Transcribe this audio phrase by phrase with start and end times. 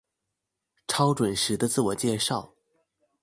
[0.87, 2.53] 超準時的自我介紹